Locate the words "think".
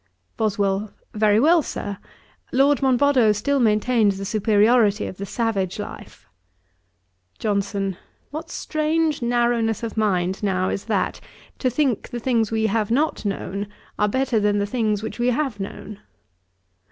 11.69-12.09